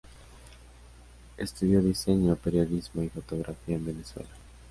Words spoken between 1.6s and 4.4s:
diseño, periodismo y fotografía en Venezuela.